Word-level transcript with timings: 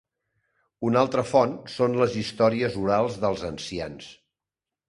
Una 0.89 1.01
altra 1.05 1.25
font 1.33 1.53
són 1.75 1.99
les 2.05 2.17
històries 2.23 2.81
orals 2.87 3.21
dels 3.27 3.45
ancians. 3.51 4.13